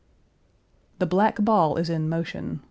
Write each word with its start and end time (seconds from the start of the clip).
The 0.97 1.05
black 1.05 1.43
ball 1.45 1.75
is 1.77 1.87
in 1.87 2.09
motion. 2.09 2.59